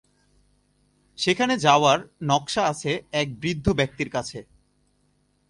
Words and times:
সেখানে 1.17 1.53
যাওয়ার 1.57 1.99
নকশা 2.23 2.63
আছে 2.65 2.91
এক 3.11 3.27
বৃদ্ধ 3.39 3.65
ব্যক্তির 3.69 4.09
কাছে। 4.09 4.39